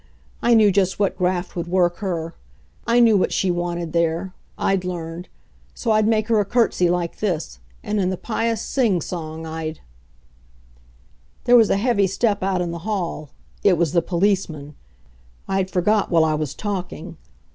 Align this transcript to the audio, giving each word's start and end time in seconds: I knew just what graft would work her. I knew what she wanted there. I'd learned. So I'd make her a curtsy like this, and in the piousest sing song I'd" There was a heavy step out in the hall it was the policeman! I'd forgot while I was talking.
I 0.41 0.55
knew 0.55 0.71
just 0.71 0.97
what 0.97 1.15
graft 1.15 1.55
would 1.55 1.67
work 1.67 1.97
her. 1.97 2.33
I 2.87 2.99
knew 2.99 3.15
what 3.15 3.31
she 3.31 3.51
wanted 3.51 3.93
there. 3.93 4.33
I'd 4.57 4.83
learned. 4.83 5.29
So 5.75 5.91
I'd 5.91 6.07
make 6.07 6.27
her 6.29 6.39
a 6.39 6.43
curtsy 6.43 6.89
like 6.89 7.17
this, 7.19 7.59
and 7.83 7.99
in 7.99 8.09
the 8.09 8.17
piousest 8.17 8.67
sing 8.67 8.99
song 8.99 9.45
I'd" 9.45 9.79
There 11.43 11.55
was 11.55 11.69
a 11.69 11.77
heavy 11.77 12.07
step 12.07 12.41
out 12.41 12.61
in 12.61 12.71
the 12.71 12.79
hall 12.79 13.29
it 13.61 13.77
was 13.77 13.91
the 13.93 14.01
policeman! 14.01 14.73
I'd 15.47 15.69
forgot 15.69 16.09
while 16.09 16.25
I 16.25 16.33
was 16.33 16.55
talking. 16.55 17.17